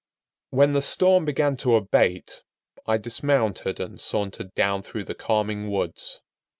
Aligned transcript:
When 0.49 0.73
the 0.73 0.81
storm 0.81 1.25
began 1.25 1.57
to 1.57 1.75
abate, 1.75 2.41
I 2.87 2.97
dismounted 2.97 3.79
and 3.79 4.01
sauntered 4.01 4.51
down 4.55 4.81
through 4.81 5.03
the 5.03 5.13
calming 5.13 5.69
woods. 5.69 6.21